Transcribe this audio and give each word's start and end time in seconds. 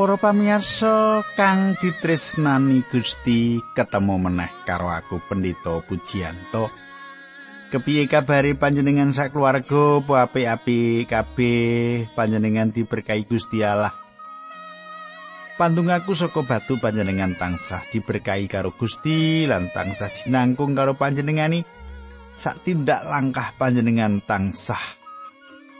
Para 0.00 0.16
pamirsa 0.16 1.20
kang 1.36 1.76
ditresnani 1.76 2.88
Gusti 2.88 3.60
ketemu 3.76 4.16
meneh 4.16 4.48
karo 4.64 4.88
aku 4.88 5.20
Pendito 5.20 5.84
Pujianto. 5.84 6.72
Kepiye 7.68 8.08
kabare 8.08 8.56
panjenengan 8.56 9.12
sak 9.12 9.36
keluarga? 9.36 10.00
Apa 10.00 10.24
apik-apik 10.24 11.04
kabeh 11.04 12.08
panjenengan 12.16 12.72
diberkahi 12.72 13.28
Gusti 13.28 13.60
Allah. 13.60 13.92
Pandungaku 15.60 16.16
saka 16.16 16.48
batu 16.48 16.80
panjenengan 16.80 17.36
tansah 17.36 17.84
diberkahi 17.92 18.48
karo 18.48 18.72
Gusti 18.72 19.44
lan 19.44 19.68
tansah 19.68 20.08
sinangkung 20.16 20.72
karo 20.72 20.96
panjenengani. 20.96 21.60
Sak 22.40 22.64
tindak 22.64 23.04
langkah 23.04 23.52
panjenengan 23.60 24.24
tansah 24.24 24.80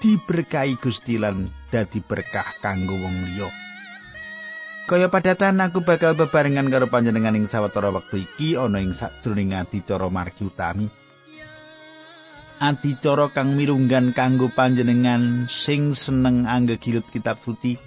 diberkahi 0.04 0.76
Gusti 0.76 1.16
lan 1.16 1.48
dadi 1.72 2.04
berkah 2.04 2.60
kanggo 2.60 3.00
wong 3.00 3.16
liya. 3.24 3.69
Kaya 4.88 5.06
padatan 5.12 5.60
aku 5.60 5.84
bakal 5.84 6.16
bebarengan 6.16 6.66
karo 6.70 6.88
panjenengan 6.88 7.36
ing 7.36 7.46
sawetara 7.46 7.92
wektu 7.92 8.24
iki 8.24 8.56
ana 8.56 8.80
ing 8.80 8.96
sajroning 8.96 9.54
adicara 9.54 10.08
margi 10.08 10.46
utami. 10.46 10.86
Adicara 12.60 13.32
kang 13.32 13.56
mirunggan 13.56 14.12
kanggo 14.12 14.52
panjenengan 14.52 15.48
sing 15.48 15.96
seneng 15.96 16.44
anggegilut 16.44 17.08
kitab 17.08 17.40
suci, 17.40 17.80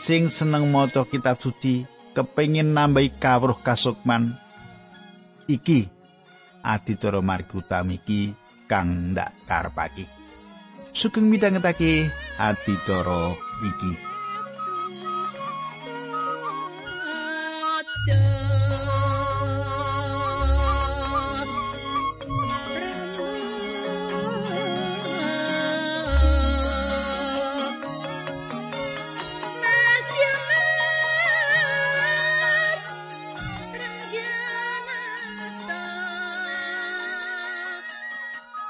sing 0.00 0.32
seneng 0.32 0.72
maca 0.72 1.04
kitab 1.04 1.36
suci, 1.36 1.84
kepengin 2.16 2.72
nambahi 2.72 3.12
kawruh 3.20 3.60
kasukman. 3.60 4.32
Iki 5.50 5.90
adicara 6.64 7.20
margi 7.20 7.60
utami 7.60 8.00
iki 8.00 8.32
kang 8.70 9.12
ndak 9.12 9.36
karepake. 9.44 10.06
Sugeng 10.96 11.26
midhangetake 11.26 12.08
adicara 12.40 13.36
iki. 13.62 14.09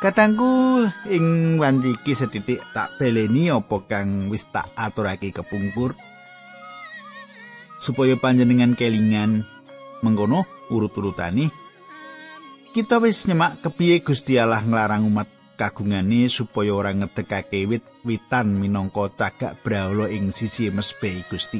Katangku 0.00 0.80
ing 1.12 1.61
wanci 1.61 1.92
iki 1.92 2.16
setitik 2.16 2.64
tak 2.72 2.88
beleni 2.96 3.52
apa 3.52 3.84
kang 3.84 4.33
wis 4.33 4.48
tak 4.48 4.72
aturake 4.72 5.28
kepungkur 5.28 5.92
supaya 7.81 8.14
panjenengan 8.20 8.77
kelingan 8.77 9.48
mengkono 10.05 10.45
urut-urutane. 10.69 11.48
Kita 12.70 13.02
wis 13.02 13.27
nyemak 13.27 13.64
kepiye 13.67 14.05
Gusti 14.05 14.39
Allah 14.39 14.63
nglarang 14.63 15.08
umat 15.11 15.27
kagungane 15.58 16.30
supaya 16.30 16.70
ora 16.70 16.95
ngedekake 16.95 17.67
wit-witan 17.67 18.55
minangka 18.55 19.11
cagak 19.11 19.58
brahala 19.64 20.07
ing 20.07 20.30
sisi 20.30 20.70
mesbe 20.70 21.27
Gusti. 21.27 21.58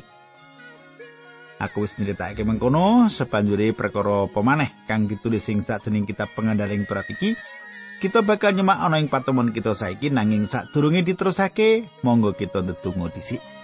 Aku 1.61 1.85
wis 1.85 1.99
nyritake 1.99 2.47
mengkono 2.47 3.11
sepanjure 3.11 3.75
perkara 3.77 4.31
pemaneh 4.31 4.71
kang 4.87 5.11
ditulis 5.11 5.45
ing 5.51 5.61
sajroning 5.61 6.07
kitab 6.07 6.31
pengandaling 6.33 6.87
Turat 6.87 7.09
iki. 7.11 7.35
Kita 8.01 8.25
bakal 8.25 8.57
nyemak 8.57 8.81
ana 8.81 8.97
ing 8.97 9.13
patemon 9.13 9.53
kita 9.53 9.77
saiki 9.77 10.09
nanging 10.09 10.49
sadurunge 10.49 11.05
diterusake 11.05 11.85
monggo 12.01 12.33
kita 12.33 12.65
ndedonga 12.65 13.13
dhisik 13.13 13.60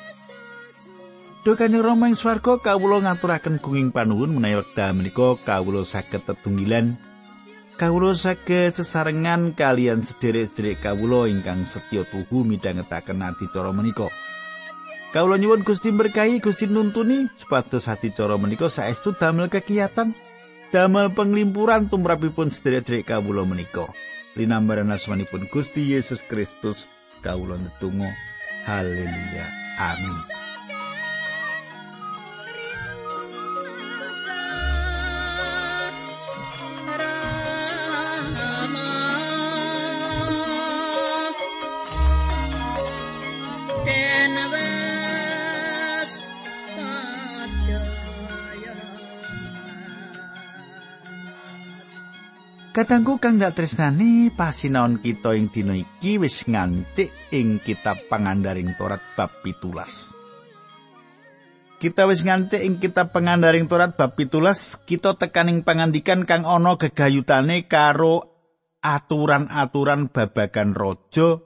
Duh 1.46 1.54
Kanjeng 1.54 1.78
Rama 1.78 2.10
ing 2.10 2.18
swarga 2.18 2.58
kawula 2.58 3.06
ngaturaken 3.06 3.62
gunging 3.62 3.94
panuwun 3.94 4.34
menawi 4.34 4.66
wekdal 4.66 4.98
menika 4.98 5.38
kawula 5.46 5.86
saged 5.86 6.26
tetunggilan. 6.26 6.98
Kawula 7.78 8.18
saged 8.18 8.74
sesarengan 8.74 9.54
kalian 9.54 10.02
sederek-sederek 10.02 10.82
kawula 10.82 11.30
ingkang 11.30 11.62
setya 11.62 12.02
tuhu 12.10 12.42
midhangetaken 12.42 13.22
adicara 13.22 13.70
menika. 13.70 14.10
Kawula 15.14 15.38
nyuwun 15.38 15.62
Gusti 15.62 15.94
berkahi 15.94 16.42
Gusti 16.42 16.66
nuntuni 16.66 17.30
supados 17.38 17.86
adicara 17.86 18.34
menika 18.42 18.66
saestu 18.66 19.14
damel 19.14 19.46
kegiatan 19.46 20.18
damel 20.74 21.14
penglimpuran 21.14 21.86
tumrapipun 21.86 22.50
sederek-sederek 22.50 23.06
kawula 23.06 23.46
menika. 23.46 23.86
Linambaran 24.34 24.90
asmanipun 24.90 25.46
Gusti 25.46 25.94
Yesus 25.94 26.26
Kristus 26.26 26.90
kawula 27.22 27.54
netunggal 27.54 28.10
haleluya. 28.66 29.46
Amin 29.78 30.35
Katangku 52.76 53.16
kang 53.16 53.40
dak 53.40 53.56
tresnani 53.56 54.28
pasinaon 54.28 55.00
kita 55.00 55.32
ing 55.32 55.48
dina 55.48 55.72
iki 55.80 56.20
wis 56.20 56.44
ngancik 56.44 57.08
ing 57.32 57.56
kitab 57.64 57.96
pangandaring 58.12 58.76
Torat 58.76 59.00
bab 59.16 59.32
pitulas. 59.40 60.12
Kita 61.80 62.04
wis 62.04 62.20
ngancik 62.20 62.60
ing 62.60 62.76
kitab 62.76 63.16
pangandaring 63.16 63.64
Torat 63.64 63.96
bab 63.96 64.12
pitulas, 64.12 64.76
kita 64.84 65.16
tekaning 65.16 65.64
pangandikan 65.64 66.28
kang 66.28 66.44
ana 66.44 66.76
gegayutane 66.76 67.64
karo 67.64 68.28
aturan-aturan 68.84 70.12
babagan 70.12 70.76
raja, 70.76 71.40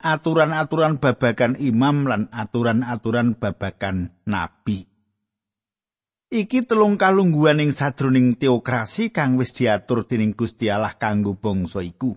aturan-aturan 0.00 0.96
babagan 1.04 1.52
imam 1.60 2.08
lan 2.08 2.32
aturan-aturan 2.32 3.36
babagan 3.36 4.16
nabi. 4.24 4.91
Iki 6.32 6.64
telung 6.64 6.96
kalungguhan 6.96 7.60
ing 7.60 7.76
sajroning 7.76 8.40
teokrasi 8.40 9.12
kang 9.12 9.36
wis 9.36 9.52
diatur 9.52 10.08
dening 10.08 10.32
Gusti 10.32 10.72
Allah 10.72 10.96
kanggo 10.96 11.36
bangsa 11.36 11.84
iku. 11.84 12.16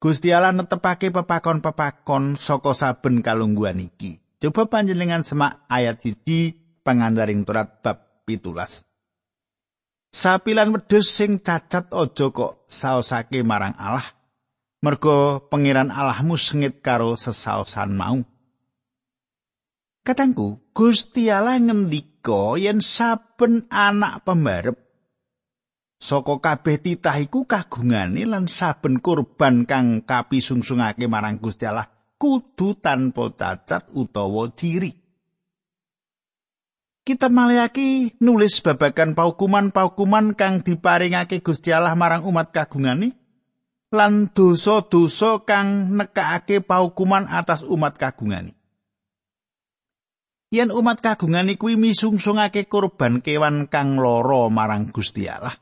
Gusti 0.00 0.32
Allah 0.32 0.56
netepake 0.56 1.12
pepakon-pepakon 1.12 2.40
saka 2.40 2.72
saben 2.72 3.20
kalungguhan 3.20 3.84
iki. 3.84 4.16
Coba 4.40 4.64
panjenengan 4.64 5.28
semak 5.28 5.60
ayat 5.68 6.00
siji 6.00 6.56
pangandaring 6.80 7.44
turat 7.44 7.84
bab 7.84 8.24
pitulas. 8.24 8.88
Sapilan 10.08 10.72
wedhus 10.72 11.12
sing 11.12 11.36
cacat 11.36 11.92
aja 11.92 12.26
kok 12.32 12.64
saosake 12.72 13.44
marang 13.44 13.76
Allah. 13.76 14.08
Mergo 14.80 15.52
pangeran 15.52 15.92
Allahmu 15.92 16.40
sengit 16.40 16.80
karo 16.80 17.20
sesaosan 17.20 17.92
mau. 17.92 18.24
Katangku, 20.00 20.64
Gusti 20.72 21.28
Allah 21.28 21.60
ngendik 21.60 22.11
mendika 22.22 22.58
yen 22.58 22.78
saben 22.78 23.66
anak 23.70 24.22
pembarep 24.24 24.78
saka 25.98 26.38
kabeh 26.38 26.78
titah 26.78 27.18
iku 27.18 27.46
kagungane 27.46 28.22
lan 28.26 28.46
saben 28.46 29.02
kurban 29.02 29.66
kang 29.66 30.06
kapisungsungake 30.06 31.10
marang 31.10 31.42
Gusti 31.42 31.66
Allah 31.66 31.90
kudu 32.18 32.78
tanpa 32.78 33.34
cacat 33.34 33.90
utawa 33.98 34.46
ciri. 34.54 34.94
Kita 37.02 37.26
malihake 37.26 38.14
nulis 38.22 38.62
babagan 38.62 39.18
paukuman-paukuman 39.18 40.38
kang 40.38 40.62
diparingake 40.62 41.42
Gusti 41.42 41.74
Allah 41.74 41.98
marang 41.98 42.22
umat 42.30 42.54
kagungane 42.54 43.18
lan 43.90 44.30
dosa-dosa 44.30 45.42
kang 45.42 45.98
nekake 45.98 46.62
paukuman 46.62 47.26
atas 47.26 47.66
umat 47.66 47.98
kagungane. 47.98 48.61
Yen 50.52 50.68
umat 50.68 51.00
kagungan 51.00 51.48
kuwi 51.56 51.80
misungsungake 51.80 52.68
kurban 52.68 53.24
kewan 53.24 53.72
kang 53.72 53.96
loro 53.96 54.52
marang 54.52 54.92
Gusti 54.92 55.24
Allah. 55.24 55.56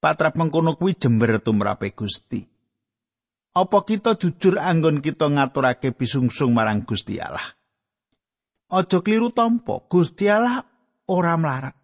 Patrap 0.00 0.40
mengkono 0.40 0.80
kuwi 0.80 0.96
jember 0.96 1.36
tumrape 1.44 1.92
Gusti. 1.92 2.40
Apa 3.54 3.86
kita 3.86 4.18
jujur 4.18 4.58
anggon 4.58 4.98
kita 4.98 5.30
ngaturake 5.30 5.94
pisungsung 5.94 6.56
marang 6.56 6.82
Gusti 6.82 7.20
Allah? 7.22 7.54
Aja 8.72 8.98
kliru 9.04 9.30
tampa, 9.30 9.84
Gusti 9.86 10.26
Allah 10.26 10.66
ora 11.06 11.38
mlarat. 11.38 11.76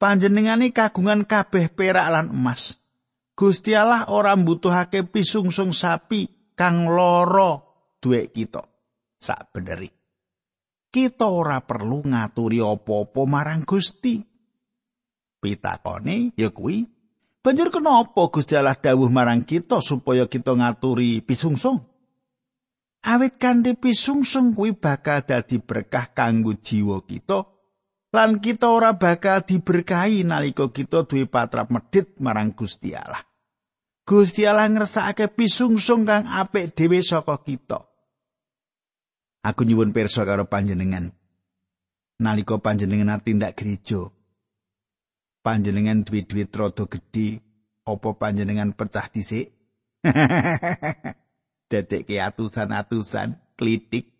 Panjenengane 0.00 0.72
kagungan 0.72 1.28
kabeh 1.28 1.68
perak 1.68 2.08
lan 2.08 2.32
emas. 2.32 2.80
Gusti 3.36 3.76
Allah 3.76 4.08
ora 4.08 4.32
mbutuhake 4.34 5.06
pisungsung 5.06 5.76
sapi 5.76 6.54
kang 6.56 6.88
loro 6.88 7.62
duwe 8.00 8.32
kita. 8.32 8.64
Sak 9.22 9.54
beneri. 9.54 10.01
Kita 10.92 11.24
ora 11.24 11.64
perlu 11.64 12.04
ngaturi 12.04 12.60
apa-apa 12.60 13.22
marang 13.24 13.64
Gusti. 13.64 14.20
Pitakone 15.42 16.36
ya 16.38 16.52
kuwi, 16.52 16.86
banjur 17.42 17.72
kenapa 17.72 18.28
Gusti 18.30 18.54
Allah 18.54 18.78
dawuh 18.78 19.10
marang 19.10 19.42
kita 19.42 19.80
supaya 19.82 20.28
kita 20.28 20.54
ngaturi 20.54 21.24
pisungsung? 21.24 21.82
Awit 23.02 23.34
kanthi 23.40 23.74
pisungsung 23.74 24.54
kuwi 24.54 24.78
bakal 24.78 25.26
dadi 25.26 25.58
berkah 25.58 26.14
kanggo 26.14 26.54
jiwa 26.54 27.02
kita 27.02 27.42
lan 28.12 28.38
kita 28.38 28.70
ora 28.70 28.94
bakal 28.94 29.42
diberkahi 29.42 30.22
nalika 30.22 30.68
kita 30.70 31.08
duwe 31.08 31.26
patrap 31.26 31.72
medhit 31.72 32.14
marang 32.20 32.54
Gusti 32.54 32.94
Allah. 32.94 33.24
Gusti 34.06 34.46
Allah 34.46 34.68
ngersakake 34.68 35.32
pisungsung 35.34 36.06
kang 36.06 36.28
apik 36.28 36.76
dhewe 36.76 37.00
saka 37.00 37.40
kita. 37.42 37.91
Aku 39.42 39.66
nyuwun 39.66 39.90
pirsa 39.90 40.22
karo 40.22 40.46
panjenengan. 40.46 41.10
Nalika 42.22 42.62
panjenengan 42.62 43.18
tindak 43.18 43.58
gereja, 43.58 44.14
panjenengan 45.42 46.06
duwe-duwe 46.06 46.46
rada 46.46 46.86
gedhe, 46.86 47.42
apa 47.82 48.08
panjenengan 48.14 48.70
pecah 48.78 49.10
dhisik? 49.10 49.50
dedekke 51.72 52.20
atusan-atusan 52.20 53.40
klitik 53.56 54.12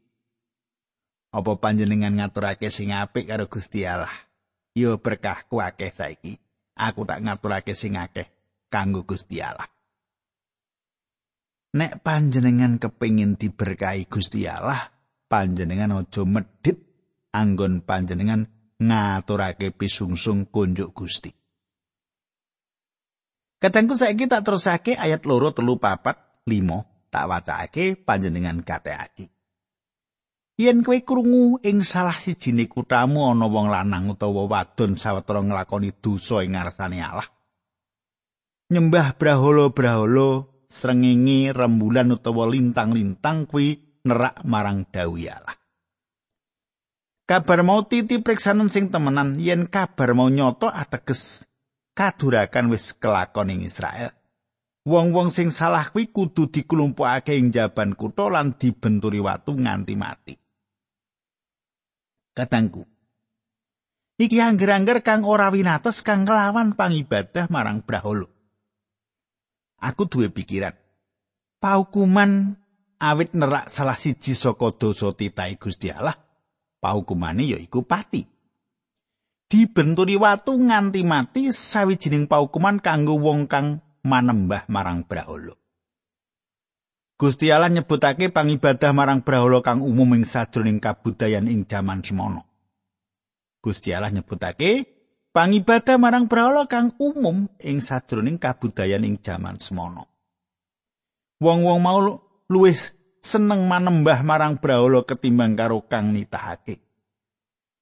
apa 1.37 1.53
panjenengan 1.61 2.17
ngaturake 2.17 2.73
sing 2.73 2.97
apik 2.97 3.29
karo 3.29 3.45
Gusti 3.53 3.85
Allah 3.85 4.13
yo 4.73 4.97
berkah 4.97 5.45
akeh 5.45 5.93
saiki 5.93 6.41
aku 6.73 7.05
tak 7.05 7.21
ngaturake 7.21 7.77
sing 7.77 8.01
akeh 8.01 8.33
kanggo 8.73 9.05
Gusti 9.05 9.45
Allah 9.45 9.69
nek 11.77 12.01
panjenengan 12.01 12.81
kepingin 12.81 13.37
diberkahi 13.37 14.09
Gusti 14.09 14.49
Allah 14.49 14.89
panjenengan 15.33 16.05
aja 16.05 16.29
medhit 16.29 16.85
anggon 17.33 17.81
panjenengan 17.81 18.45
ngaturake 18.77 19.73
pisungsung 19.73 20.53
kunjuk 20.53 20.93
Gusti 20.93 21.33
Kadangku 23.63 23.95
saiki 23.95 24.27
tak 24.27 24.43
terusake 24.43 24.99
ayat 24.99 25.23
loro 25.23 25.55
telu 25.55 25.79
papat 25.79 26.19
limo 26.51 27.07
tak 27.15 27.31
wacake 27.31 27.95
panjenengan 27.95 28.59
kateaki. 28.59 29.31
Yen 30.59 30.83
kowe 30.83 30.99
krungu 31.07 31.63
ing 31.63 31.87
salah 31.87 32.19
sijine 32.19 32.67
kutamu 32.67 33.23
ana 33.31 33.47
wong 33.47 33.71
lanang 33.71 34.19
utawa 34.19 34.51
wadon 34.51 34.99
sawetara 34.99 35.47
nglakoni 35.47 35.95
dosa 35.95 36.43
ing 36.43 36.59
ngarsane 36.59 36.99
Allah. 36.99 37.31
Nyembah 38.75 39.15
brahala-brahala, 39.15 40.43
srengenge, 40.67 41.55
rembulan 41.55 42.19
utawa 42.19 42.51
lintang-lintang 42.51 43.47
kuwi 43.47 43.92
nerak 44.03 44.43
marang 44.43 44.87
dawuh 44.91 45.31
Allah. 45.31 45.57
Kabar 47.23 47.63
mau 47.63 47.87
titi 47.87 48.19
priksanen 48.19 48.67
sing 48.67 48.91
temenan 48.91 49.39
yen 49.39 49.71
kabar 49.71 50.13
mau 50.13 50.27
nyoto 50.27 50.67
ateges 50.69 51.47
kadurakan 51.95 52.69
wis 52.69 52.93
kelakon 52.99 53.55
ing 53.55 53.61
Israel. 53.63 54.11
Wong-wong 54.83 55.31
sing 55.31 55.55
salah 55.55 55.87
kuwi 55.87 56.11
kudu 56.11 56.51
diklumpukake 56.51 57.39
ing 57.39 57.55
jaban 57.55 57.95
kutha 57.95 58.27
lan 58.27 58.59
dibenturi 58.59 59.23
watu 59.23 59.55
nganti 59.55 59.95
mati. 59.95 60.35
Katangku. 62.35 62.83
Iki 64.19 64.43
angger-angger 64.43 65.07
kang 65.07 65.23
ora 65.23 65.55
winates 65.55 66.03
kang 66.03 66.27
nglawan 66.27 66.75
pangibadah 66.75 67.47
marang 67.47 67.87
Brahala. 67.87 68.27
Aku 69.79 70.07
duwe 70.11 70.31
pikiran. 70.31 70.75
Paukuman 71.63 72.59
awit 73.03 73.35
nerak 73.35 73.67
salah 73.67 73.99
siji 73.99 74.39
saka 74.39 74.71
dosa 74.79 75.11
titahe 75.11 75.59
Gusti 75.59 75.91
Allah, 75.91 76.15
paukumane 76.79 77.43
yaiku 77.43 77.83
pati. 77.83 78.23
Dibenturi 79.51 80.17
watu 80.17 80.57
nganti 80.57 81.05
mati 81.05 81.53
sawijining 81.53 82.25
paukuman 82.25 82.81
kanggo 82.81 83.21
wong 83.21 83.51
kang 83.51 83.85
manembah 84.01 84.65
marang 84.71 85.05
Brahala. 85.05 85.53
Gusti 87.21 87.53
Allah 87.53 87.69
nyebutake 87.69 88.33
pangibadah 88.33 88.97
marang 88.97 89.21
Brahala 89.21 89.61
kang 89.61 89.85
umum 89.85 90.17
ing 90.17 90.25
sajroning 90.25 90.81
kabudayan 90.81 91.47
ing 91.53 91.69
jaman 91.69 92.01
semono. 92.01 92.49
Gusti 93.61 93.93
Allah 93.93 94.09
nyebutake 94.09 94.89
pangibadah 95.37 96.01
marang 96.01 96.33
Brahala 96.33 96.65
kang 96.65 96.97
umum 96.97 97.53
ing 97.61 97.85
sajroning 97.85 98.41
kabudayan 98.41 99.05
ing 99.05 99.21
jaman 99.21 99.61
semono. 99.61 100.09
Wong-wong 101.45 101.79
mau 101.83 102.32
luwih 102.53 102.77
seneng 103.25 103.65
manembah 103.65 104.21
marang 104.21 104.61
Brahala 104.61 105.09
ketimbang 105.09 105.57
karo 105.57 105.89
kang 105.89 106.13
nitahake. 106.13 106.85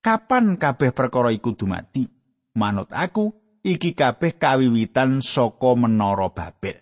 Kapan 0.00 0.54
kabeh 0.54 0.94
perkara 0.94 1.34
iku 1.34 1.58
dumati? 1.58 2.06
Manut 2.54 2.88
aku, 2.94 3.34
iki 3.66 3.92
kabeh 3.92 4.38
kawiwitan 4.38 5.20
saka 5.20 5.76
menara 5.76 6.30
Babel. 6.30 6.78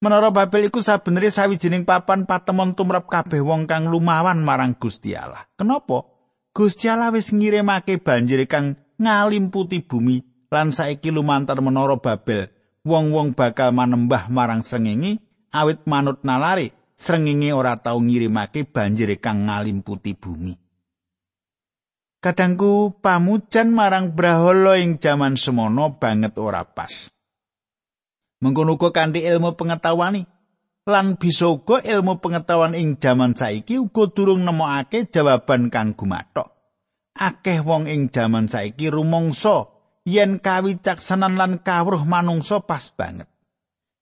Menara 0.00 0.30
Babel 0.30 0.70
iku 0.70 0.84
sabenere 0.84 1.32
sawijining 1.32 1.84
papan 1.84 2.24
patemon 2.24 2.76
tumrap 2.76 3.10
kabeh 3.10 3.42
wong 3.42 3.66
kang 3.66 3.88
lumawan 3.90 4.38
marang 4.40 4.76
Gusti 4.78 5.16
Allah. 5.16 5.44
Kenapa? 5.58 6.06
Gusti 6.54 6.86
Allah 6.86 7.10
wis 7.10 7.34
ngirimake 7.34 8.00
banjir 8.00 8.44
kang 8.46 8.80
ngalimputi 9.00 9.84
bumi 9.84 10.48
lan 10.48 10.72
saiki 10.72 11.10
lumantar 11.10 11.58
menara 11.60 11.98
Babel. 11.98 12.48
Wong-wong 12.80 13.36
bakal 13.36 13.76
manembah 13.76 14.32
marang 14.32 14.64
srengenge 14.64 15.20
awit 15.50 15.86
manut 15.86 16.22
nalare 16.22 16.94
srengenge 17.00 17.50
ora 17.56 17.80
tau 17.80 17.96
ngirimake 17.96 18.68
banjir 18.68 19.16
kang 19.16 19.48
ngalimputi 19.48 20.12
bumi. 20.12 20.54
Kadangku 22.20 23.00
pamujan 23.00 23.72
marang 23.72 24.12
brahala 24.12 24.76
ing 24.76 25.00
jaman 25.00 25.40
semono 25.40 25.96
banget 25.96 26.36
ora 26.36 26.68
pas. 26.68 27.08
Mengkono 28.44 28.76
uga 28.76 28.92
kanthi 28.92 29.24
ilmu 29.24 29.56
pengetahuan 29.56 30.28
lan 30.84 31.06
bisa 31.16 31.48
uga 31.48 31.80
ilmu 31.80 32.20
pengetahuan 32.20 32.76
ing 32.76 33.00
jaman 33.00 33.32
saiki 33.32 33.80
uga 33.80 34.12
durung 34.12 34.44
nemokake 34.44 35.08
jawaban 35.08 35.72
kang 35.72 35.96
gumathok. 35.96 36.52
Akeh 37.16 37.64
wong 37.64 37.88
ing 37.88 38.12
jaman 38.12 38.52
saiki 38.52 38.92
rumangsa 38.92 39.72
yen 40.04 40.44
kawicaksanan 40.44 41.40
lan 41.40 41.64
kawruh 41.64 42.04
manungsa 42.04 42.60
pas 42.60 42.92
banget. 42.92 43.29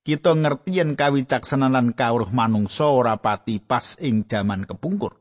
Kita 0.08 0.32
ngerti 0.32 0.80
yen 0.80 0.96
kawicaksanan 0.96 1.76
lan 1.76 1.92
kawruh 1.92 2.32
manungsa 2.32 2.88
ora 2.88 3.20
pati 3.20 3.60
pas 3.60 3.92
ing 4.00 4.24
jaman 4.24 4.64
kepungkur. 4.64 5.20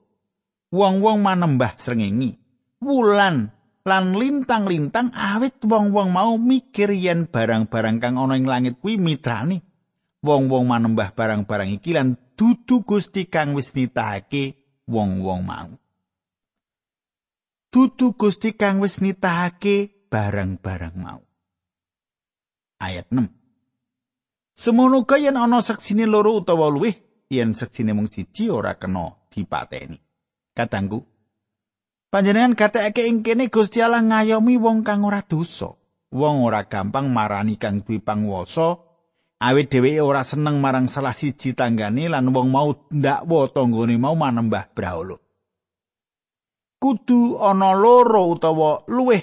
Wong-wong 0.72 1.20
manembah 1.20 1.76
srengenge 1.76 2.40
wulan 2.80 3.52
lan 3.84 4.16
lintang-lintang 4.16 5.12
awit 5.12 5.60
wong-wong 5.60 6.08
mau 6.16 6.40
mikir 6.40 6.96
yen 6.96 7.28
barang-barang 7.28 8.00
kang 8.00 8.16
ana 8.16 8.40
ing 8.40 8.48
langit 8.48 8.80
kuwi 8.80 8.96
mitrani. 8.96 9.60
Wong-wong 10.24 10.72
manembah 10.72 11.12
barang-barang 11.12 11.68
iki 11.76 11.92
lan 11.92 12.16
dudu 12.40 12.88
Gusti 12.88 13.28
kang 13.28 13.60
wis 13.60 13.76
nitahake 13.76 14.56
wong-wong 14.88 15.44
mau. 15.44 15.72
Dudu 17.68 18.16
Gusti 18.16 18.56
kang 18.56 18.80
wis 18.80 19.04
nitahake 19.04 20.08
barang-barang 20.08 20.96
mau. 20.96 21.20
Ayat 22.80 23.12
6. 23.12 23.37
Semono 24.58 25.06
yen 25.22 25.38
ana 25.38 25.62
seksine 25.62 26.10
loro 26.10 26.42
utawa 26.42 26.70
luwih, 26.74 26.98
yen 27.30 27.54
seksine 27.54 27.94
mung 27.94 28.10
siji 28.10 28.50
ora 28.50 28.74
kena 28.74 29.14
dipateni. 29.30 30.02
Katangku, 30.58 31.06
Panjenengan 32.08 32.56
gatekake 32.56 33.04
ing 33.06 33.20
kene 33.20 33.52
Gusti 33.52 33.84
Allah 33.84 34.02
ngayomi 34.02 34.58
wong 34.58 34.82
kang 34.82 35.04
ora 35.04 35.22
dosa. 35.22 35.76
Wong 36.10 36.42
ora 36.42 36.64
gampang 36.66 37.12
marani 37.12 37.60
kang 37.60 37.84
duwe 37.84 38.00
panguwasa, 38.00 38.80
awit 39.44 39.68
dheweke 39.70 40.02
ora 40.02 40.24
seneng 40.24 40.64
marang 40.64 40.88
salah 40.88 41.12
siji 41.12 41.52
tanggane 41.52 42.08
lan 42.08 42.32
wong 42.32 42.48
mau 42.50 42.72
ndakwa 42.90 43.52
tanggane 43.52 44.00
mau 44.00 44.16
manembah 44.16 44.72
brahala. 44.72 45.20
Kudu 46.80 47.38
ana 47.44 47.76
loro 47.76 48.32
utawa 48.32 48.88
luwih 48.88 49.22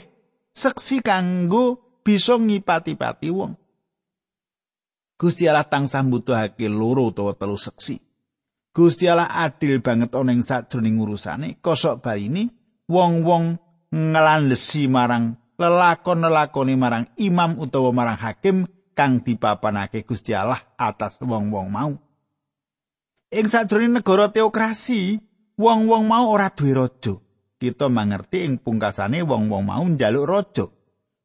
seksi 0.53 1.00
kanggo 1.00 1.99
bisa 2.05 2.37
ngipati-pati 2.37 3.33
wong. 3.33 3.63
Gusti 5.14 5.47
Allah 5.47 5.66
tansah 5.66 6.02
mbutuhake 6.02 6.66
loro 6.66 7.14
utawa 7.14 7.38
telu 7.38 7.54
seksi. 7.54 8.02
Gusti 8.75 9.06
Allah 9.06 9.30
adil 9.30 9.78
banget 9.78 10.11
ana 10.18 10.35
ing 10.35 10.42
sajroning 10.42 10.99
urusane. 10.99 11.62
Kosok 11.62 12.02
bali 12.02 12.26
ini 12.26 12.42
wong-wong 12.90 13.54
nglandhesi 13.94 14.90
marang 14.90 15.38
lelakon-lelakone 15.54 16.75
marang 16.75 17.04
imam 17.14 17.62
utawa 17.62 17.94
marang 17.94 18.18
hakim 18.18 18.66
kang 18.99 19.23
dipapanake 19.23 20.02
Gusti 20.02 20.35
Allah 20.35 20.59
atas 20.75 21.23
wong-wong 21.23 21.71
mau. 21.71 21.94
Ing 23.30 23.47
sajroning 23.47 24.02
negara 24.02 24.30
teokrasi, 24.30 25.18
wong-wong 25.59 26.11
mau 26.11 26.30
ora 26.35 26.50
duwe 26.50 26.75
raja. 26.75 27.14
Kita 27.54 27.87
mangerti 27.87 28.42
ing 28.42 28.59
pungkasane 28.59 29.23
wong-wong 29.23 29.62
mau 29.62 29.87
njaluk 29.87 30.26
raja. 30.26 30.66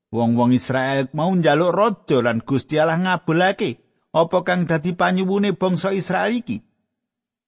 Wong-wong 0.10 0.58
Israel 0.58 1.10
mau 1.14 1.30
njaluk 1.30 1.70
raja 1.70 2.18
lan 2.26 2.42
Gusti 2.42 2.82
Allah 2.82 2.98
ngabulake 2.98 3.78
apa 4.10 4.38
kang 4.42 4.66
dadi 4.66 4.98
panyuwune 4.98 5.54
bangsa 5.54 5.94
Israel 5.94 6.34
iki. 6.34 6.66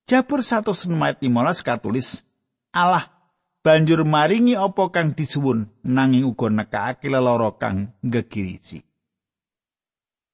Jabur 0.06 0.46
115 0.46 0.92
katulis 1.66 2.22
Allah 2.74 3.10
banjur 3.66 4.06
maringi 4.06 4.54
apa 4.54 4.94
kang 4.94 5.18
disuwun 5.18 5.70
nanging 5.82 6.26
uga 6.26 6.54
nekake 6.54 7.10
lelara 7.10 7.58
kang 7.58 7.98
gegirisi. 8.06 8.86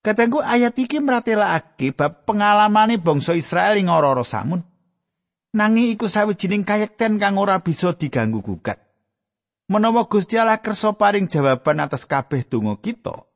Katengku 0.03 0.43
ayat 0.43 0.75
iki 0.75 0.99
mratelakake 0.99 1.95
bab 1.95 2.27
pengalamane 2.27 2.99
bangsa 2.99 3.35
Israel 3.35 3.79
ing 3.79 3.87
ora 3.87 4.19
samun. 4.23 4.63
nanging 5.57 5.97
iku 5.97 6.05
sawijining 6.05 6.61
kayekten 6.61 7.17
kang 7.17 7.41
ora 7.41 7.59
bisa 7.65 7.97
diganggu 7.97 8.45
gugat. 8.45 8.86
Menawa 9.67 10.07
Gusti 10.07 10.39
Allah 10.39 10.63
kersa 10.63 10.95
paring 10.95 11.27
jawaban 11.27 11.83
atas 11.83 12.07
kabeh 12.07 12.47
donga 12.47 12.79
kita, 12.79 13.27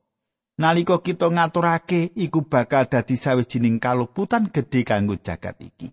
nalika 0.55 1.03
kita 1.03 1.27
ngaturake 1.27 2.15
iku 2.15 2.47
bakal 2.47 2.87
dadi 2.87 3.19
sawijining 3.19 3.83
kaluputan 3.83 4.47
gedhe 4.47 4.87
kanggo 4.87 5.19
jagat 5.19 5.59
iki. 5.59 5.91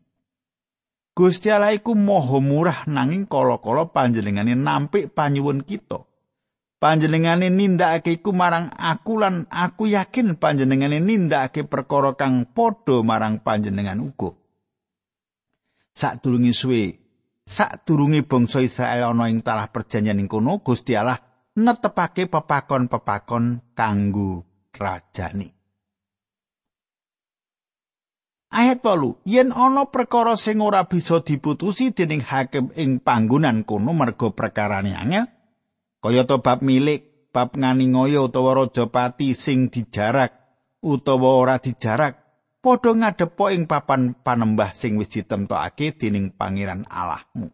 Gusti 1.11 1.51
Allah 1.51 1.75
iku 1.75 1.99
maha 1.99 2.39
murah 2.39 2.87
nanging 2.87 3.27
kala-kala 3.27 3.91
panjenengane 3.91 4.55
nampik 4.55 5.11
panyuwun 5.11 5.67
kita. 5.67 6.07
Panjenengane 6.79 7.51
nindakake 7.51 8.23
iku 8.23 8.31
marang 8.31 8.71
aku 8.71 9.19
lan 9.19 9.51
aku 9.51 9.91
yakin 9.91 10.39
panjenengane 10.39 11.03
nindakake 11.03 11.67
perkara 11.67 12.15
kang 12.15 12.47
padha 12.47 13.03
marang 13.03 13.43
panjenengan 13.43 13.99
uga. 13.99 14.39
Sadurunge 15.99 16.55
suwe 16.55 17.08
sadurunge 17.49 18.29
bangsa 18.29 18.61
Israel 18.61 19.17
ana 19.17 19.33
ing 19.33 19.41
tanah 19.41 19.73
perjanjian 19.73 20.21
ing 20.21 20.29
kono 20.29 20.61
Gusti 20.61 20.93
Allah 20.93 21.17
netepake 21.57 22.29
pepakon-pepakon 22.29 23.73
kanggo 23.73 24.45
rajane. 24.77 25.57
Ayat 28.49 28.81
8 28.81 29.29
yen 29.29 29.53
ana 29.53 29.89
perkara 29.93 30.33
sing 30.37 30.61
ora 30.65 30.89
bisa 30.89 31.21
diputusi 31.21 31.93
dening 31.93 32.25
hakim 32.25 32.73
ing 32.77 33.01
panggonan 33.01 33.65
kono 33.65 33.93
merga 33.93 34.33
perkarane 34.33 34.97
angel 34.97 35.29
kaya 36.01 36.25
to 36.25 36.41
bab 36.41 36.65
milik 36.65 37.29
bab 37.29 37.53
nganingoyo 37.53 38.33
utawa 38.33 38.65
raja 38.65 38.89
pati 38.89 39.37
sing 39.37 39.69
dijarak 39.69 40.33
utawa 40.81 41.37
ora 41.37 41.57
dijarak 41.61 42.28
padha 42.59 42.91
ngadepo 42.95 43.51
ing 43.55 43.65
papan 43.71 44.15
panembah 44.15 44.75
sing 44.75 44.99
wis 44.99 45.11
ditemtokake 45.13 45.95
dening 45.97 46.35
pangeran 46.35 46.85
Allahmu. 46.91 47.51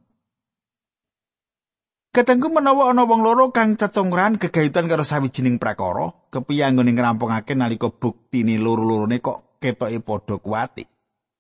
Ketengku 2.15 2.47
menawa 2.47 2.95
ana 2.95 3.03
wong 3.11 3.27
loro 3.27 3.51
kang 3.51 3.75
cecongran 3.75 4.39
gegayutan 4.39 4.87
karo 4.87 5.03
sawijining 5.03 5.59
prakara, 5.59 6.15
kepiye 6.31 6.63
anggone 6.63 6.95
ngrampungake 6.95 7.59
nalika 7.59 7.91
buktine 7.91 8.55
loro-lorone 8.55 9.19
kok 9.19 9.59
ketoke 9.59 9.99
padha 9.99 10.39
kuwati. 10.39 10.87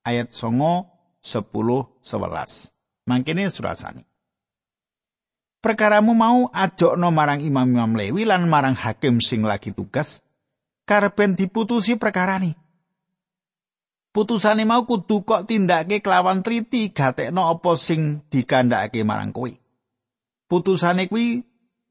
Ayat 0.03 0.35
9 0.35 1.23
10 1.23 2.03
11. 2.03 3.07
Mangkene 3.07 3.47
surasane. 3.55 4.03
Perkaramu 5.63 6.13
mau 6.13 6.51
ajokno 6.51 7.09
marang 7.15 7.41
imam-imam 7.41 7.95
Lewi 7.95 8.27
lan 8.27 8.51
marang 8.51 8.75
hakim 8.75 9.23
sing 9.23 9.47
lagi 9.47 9.71
tugas 9.71 10.27
karepen 10.91 11.39
diputusi 11.39 11.95
perkarane. 11.95 12.64
Putusane 14.15 14.63
mau 14.63 14.87
kudu 14.87 15.27
kok 15.27 15.51
tindake 15.51 15.99
kelawan 15.99 16.47
triti 16.47 16.95
gatekno 16.95 17.51
apa 17.51 17.75
sing 17.75 18.23
dikandhakake 18.31 19.03
marang 19.03 19.35
kowe. 19.35 19.51
Putusane 20.47 21.11
kuwi 21.11 21.43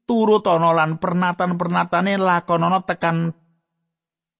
turut 0.08 0.48
ana 0.48 0.72
lan 0.72 0.96
pernatan-pernatane 0.96 2.16
lakonana 2.16 2.80
tekan 2.88 3.36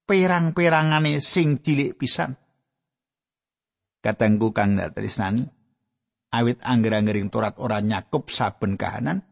perang-perangane 0.09 1.21
sing 1.21 1.61
cilik 1.61 2.00
pisan. 2.00 2.33
Katengku 4.00 4.57
kang 4.57 4.81
tresnani 4.97 5.45
awit 6.33 6.61
angger-anggering 6.64 7.29
turat 7.29 7.55
ora 7.61 7.79
nyakup 7.79 8.33
saben 8.33 8.75
kahanan 8.75 9.23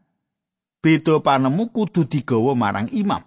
beda 0.79 1.19
panemu 1.19 1.69
kudu 1.69 2.07
digawa 2.07 2.55
marang 2.55 2.87
imam 2.95 3.21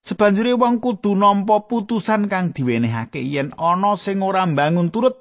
Sebanjure 0.00 0.56
wong 0.56 0.80
kudu 0.80 1.12
nampa 1.12 1.68
putusan 1.68 2.26
kang 2.32 2.56
diwenehake 2.56 3.20
yen 3.20 3.52
ana 3.60 4.00
sing 4.00 4.24
ora 4.24 4.48
mbangun 4.48 4.88
turut 4.88 5.16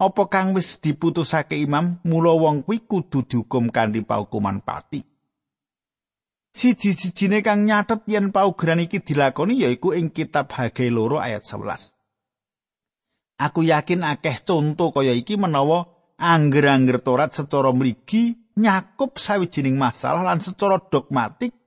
apa 0.00 0.32
kang 0.32 0.56
wis 0.56 0.80
diputusake 0.80 1.60
imam, 1.60 2.00
mula 2.08 2.32
wong 2.32 2.64
kuwi 2.64 2.84
kudu 2.88 3.24
dihukum 3.28 3.68
kanthi 3.68 4.00
paukuman 4.00 4.64
pati. 4.64 5.04
Siji-sijine 6.50 7.44
kang 7.44 7.68
nyatet 7.68 8.08
yen 8.08 8.32
paugeran 8.32 8.80
iki 8.80 9.04
dilakoni 9.04 9.60
yaiku 9.60 9.92
ing 9.92 10.10
kitab 10.10 10.50
Hagai 10.50 10.90
loro 10.90 11.20
ayat 11.20 11.44
11. 11.44 11.94
Aku 13.40 13.60
yakin 13.64 14.04
akeh 14.04 14.40
conto 14.44 14.92
kaya 14.92 15.12
iki 15.16 15.36
menawa 15.36 15.88
angger-angger 16.20 17.00
Torat 17.00 17.32
secara 17.32 17.72
mligi 17.72 18.36
nyakup 18.56 19.16
sawijining 19.16 19.80
masalah 19.80 20.26
lan 20.26 20.40
secara 20.44 20.76
dogmatik 20.76 21.59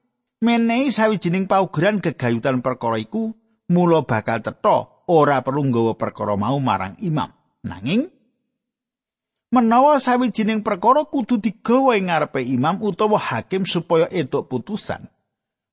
menehi 0.43 0.91
sawijining 0.91 1.47
paugeran 1.47 2.03
gegayutan 2.03 2.59
perkara 2.59 2.99
iku 2.99 3.31
mula 3.71 4.03
bakal 4.03 4.43
cetha 4.43 5.07
ora 5.07 5.39
perlu 5.39 5.71
nggawa 5.71 5.95
perkara 5.95 6.35
mau 6.35 6.59
marang 6.59 6.99
imam 6.99 7.31
nanging 7.63 8.11
menawa 9.55 10.03
sawijining 10.03 10.59
perkara 10.59 11.07
kudu 11.07 11.39
digawa 11.39 11.95
ing 11.95 12.11
ngarepe 12.11 12.43
imam 12.43 12.83
utawa 12.83 13.15
hakim 13.15 13.63
supaya 13.63 14.11
entuk 14.11 14.51
putusan 14.51 15.07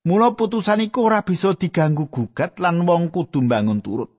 mula 0.06 0.38
putusan 0.38 0.86
iku 0.86 1.10
ora 1.10 1.26
bisa 1.26 1.50
diganggu 1.58 2.06
gugat 2.06 2.62
lan 2.62 2.86
wong 2.86 3.10
kudu 3.10 3.42
bangun 3.42 3.82
turut 3.82 4.14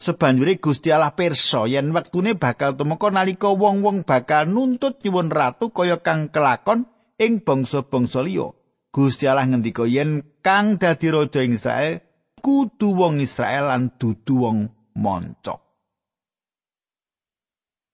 Sebanjure 0.00 0.56
Gusti 0.56 0.88
Allah 0.88 1.12
pirsa 1.12 1.68
yen 1.68 1.92
wektune 1.92 2.32
bakal 2.32 2.72
tumeka 2.72 3.12
nalika 3.12 3.52
wong-wong 3.52 4.08
bakal 4.08 4.48
nuntut 4.48 4.96
nyuwun 5.04 5.28
ratu 5.28 5.68
kaya 5.76 6.00
kang 6.00 6.32
kelakon 6.32 6.88
ing 7.20 7.44
bangsa-bangsa 7.44 8.24
liya. 8.24 8.48
Gusti 8.90 9.30
Allah 9.30 9.46
ngendika 9.46 9.86
yen 9.86 10.22
kang 10.42 10.74
dadi 10.74 11.14
raja 11.14 11.46
ing 11.46 11.54
Israel 11.54 12.02
kudu 12.42 12.90
wong 12.90 13.22
Israel 13.22 13.70
lan 13.70 13.94
dudu 13.94 14.34
wong 14.42 14.58
moncok. 14.98 15.60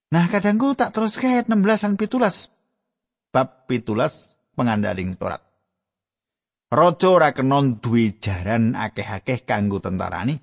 Nah, 0.06 0.24
kadangku 0.30 0.72
tak 0.78 0.94
terus 0.96 1.18
ke 1.20 1.28
ayat 1.28 1.50
16 1.50 1.82
dan 1.82 1.94
17. 1.98 2.48
Bab 3.34 3.68
17 3.68 4.56
pengandaling 4.56 5.18
Torat. 5.18 5.42
Raja 6.72 7.08
ora 7.12 7.30
kena 7.36 7.60
duwe 7.78 8.16
jaran 8.16 8.72
akeh-akeh 8.72 9.44
kanggo 9.44 9.82
tentarane. 9.82 10.40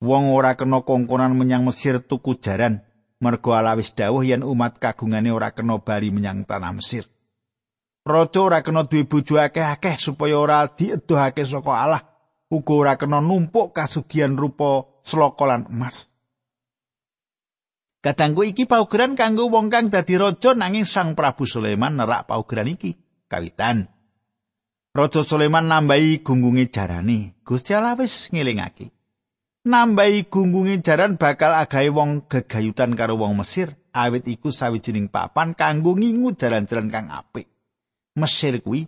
Wong 0.00 0.32
ora 0.32 0.56
kena 0.56 0.80
kongkonan 0.82 1.36
menyang 1.36 1.68
Mesir 1.68 2.00
tuku 2.00 2.40
jaran 2.40 2.80
mergo 3.22 3.54
ala 3.54 3.78
wis 3.78 3.94
dawuh 3.94 4.24
yen 4.24 4.42
umat 4.42 4.80
kagungane 4.82 5.30
ora 5.30 5.52
kena 5.52 5.78
bali 5.78 6.10
menyang 6.10 6.42
tanah 6.48 6.72
Mesir. 6.74 7.13
Raja 8.04 8.40
ora 8.44 8.60
kena 8.60 8.84
duwe 8.84 9.08
bojo 9.08 9.40
akeh-akeh 9.40 9.96
supaya 9.96 10.36
ora 10.36 10.68
diedohake 10.68 11.40
saka 11.48 11.72
Allah. 11.72 12.02
Uga 12.52 12.72
ora 12.76 12.94
kena 13.00 13.24
numpuk 13.24 13.72
kasugihan 13.72 14.36
rupa 14.36 14.84
sloka 15.00 15.48
lan 15.48 15.64
emas. 15.72 16.12
Kadangku 18.04 18.44
iki 18.44 18.68
paugeran 18.68 19.16
kanggo 19.16 19.48
wong 19.48 19.72
kang 19.72 19.88
dadi 19.88 20.20
raja 20.20 20.52
nanging 20.52 20.84
Sang 20.84 21.16
Prabu 21.16 21.48
Sulaiman 21.48 21.96
nerak 21.96 22.28
paugeran 22.28 22.68
iki. 22.68 22.92
Kawitan. 23.24 23.88
Raja 24.92 25.24
Sulaiman 25.24 25.64
nambahi 25.64 26.20
gunggunge 26.20 26.68
jarane. 26.68 27.40
Gusti 27.40 27.72
Allah 27.72 27.96
wis 27.96 28.28
ngelingake. 28.28 28.92
Nambahi 29.64 30.28
gunggunge 30.28 30.84
jaran 30.84 31.16
bakal 31.16 31.56
agawe 31.56 31.88
wong 31.88 32.28
gegayutan 32.28 32.92
karo 32.92 33.16
wong 33.16 33.40
Mesir. 33.40 33.80
Awit 33.96 34.28
iku 34.28 34.52
sawijining 34.52 35.08
papan 35.08 35.56
kanggo 35.56 35.96
ngingu 35.96 36.36
jaran-jaran 36.36 36.92
kang 36.92 37.08
apik. 37.08 37.53
Mesir 38.14 38.62
kuwi 38.62 38.86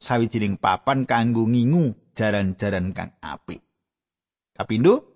sawijining 0.00 0.56
papan 0.56 1.04
kanggo 1.04 1.44
ngingu 1.44 2.12
jaran-jaran 2.16 2.96
kang 2.96 3.12
apik. 3.20 3.60
Kapindho 4.56 5.12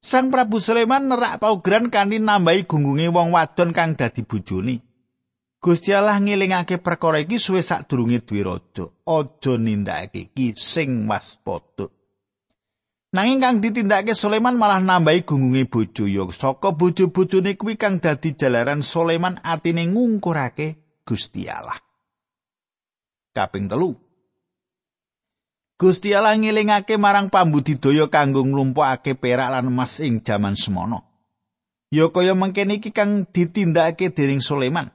Sang 0.00 0.32
Prabu 0.32 0.64
Sulaiman 0.64 1.12
nerak 1.12 1.44
paugeran 1.44 1.92
kanthi 1.92 2.24
nambahi 2.24 2.64
gunggunge 2.64 3.12
wong 3.12 3.36
wadon 3.36 3.76
kang 3.76 4.00
dadi 4.00 4.24
bojone. 4.24 4.80
Gusti 5.60 5.92
Allah 5.92 6.16
ngelingake 6.16 6.80
perkara 6.80 7.20
iki 7.20 7.36
suwe 7.36 7.60
sadurunge 7.60 8.24
duwe 8.24 8.40
raja. 8.40 8.88
Aja 9.04 9.52
nindakake 9.60 10.32
iki 10.32 10.56
sing 10.56 11.04
waspada. 11.04 11.92
Nanging 13.12 13.44
kang 13.44 13.60
ditindakake 13.60 14.16
Sulaiman 14.16 14.56
malah 14.56 14.80
nambahi 14.80 15.20
gunggunge 15.28 15.68
bojo 15.68 16.08
ya 16.08 16.24
saka 16.32 16.72
bojo-bojone 16.72 17.60
kuwi 17.60 17.76
kang 17.76 18.00
dadi 18.00 18.32
jalaran 18.32 18.80
Sulaiman 18.80 19.36
atine 19.44 19.84
ngungkurake 19.84 20.80
Gusti 21.04 21.44
Allah. 21.44 21.76
Kaping 23.34 23.66
telu. 23.66 23.98
Gusti 25.80 26.12
Allah 26.12 26.36
ngelingake 26.36 27.00
marang 27.00 27.32
pambudidaya 27.32 28.12
kanggo 28.12 28.44
nglumpukake 28.44 29.16
perak 29.16 29.48
lan 29.48 29.72
emas 29.72 29.96
ing 30.04 30.20
jaman 30.20 30.52
semono. 30.52 31.08
Ya 31.88 32.06
kaya 32.12 32.36
mengkene 32.36 32.78
iki 32.78 32.92
kang 32.92 33.24
ditindakake 33.24 34.12
dening 34.12 34.44
Sulaiman. 34.44 34.92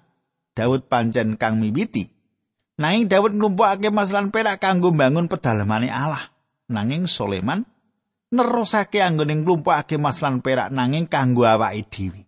Daud 0.56 0.88
pancen 0.88 1.36
kang 1.42 1.58
miwiti. 1.58 2.08
Nanging 2.78 3.10
Daud 3.10 3.34
nglumpukake 3.34 3.90
emas 3.90 4.14
lan 4.14 4.30
perak 4.30 4.62
kanggo 4.62 4.94
mbangun 4.94 5.26
pedalamane 5.26 5.90
Allah. 5.90 6.32
Nanging 6.70 7.10
Sulaiman 7.10 7.66
nerusake 8.32 9.04
anggone 9.04 9.36
nglumpukake 9.42 10.00
emas 10.00 10.24
lan 10.24 10.40
perak 10.40 10.72
nanging 10.72 11.12
kanggo 11.12 11.44
awake 11.44 11.84
dhewe. 11.90 12.22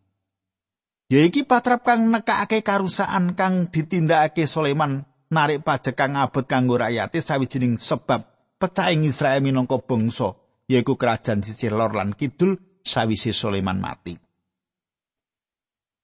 Ya 1.07 1.23
iki 1.23 1.47
patrap 1.47 1.87
kang 1.87 2.11
nekake 2.11 2.67
karusaan 2.67 3.31
kang 3.39 3.71
ditindakake 3.71 4.43
Sulaiman 4.43 5.06
narik 5.31 5.63
pajak 5.63 5.95
kang 5.95 6.15
abot 6.15 6.43
kanggo 6.47 6.79
rakyate 6.79 7.19
sawijining 7.19 7.75
sebab 7.75 8.23
pecahing 8.57 9.03
Israel 9.03 9.43
minangka 9.43 9.79
bangsa 9.81 10.35
yaiku 10.67 10.99
kerajaan 10.99 11.43
sisih 11.43 11.71
lor 11.71 11.95
lan 11.95 12.15
kidul 12.15 12.59
sawise 12.83 13.35
Sulaiman 13.35 13.79
mati. 13.79 14.15